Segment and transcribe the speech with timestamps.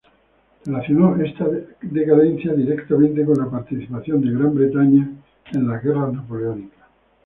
[0.65, 1.45] Relacionó esta
[1.83, 5.07] decadencia directamente con la participación de Gran Bretaña
[5.53, 6.87] en las Guerras Napoleónicas.